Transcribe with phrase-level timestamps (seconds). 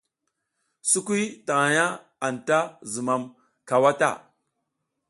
[0.89, 1.85] Sukuy taƞʼha
[2.25, 2.57] anta
[2.91, 3.23] zumam
[3.67, 4.09] cawa ta.